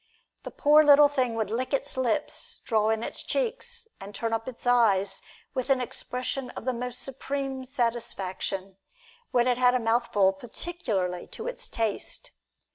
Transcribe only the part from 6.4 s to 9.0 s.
of the most supreme satisfaction,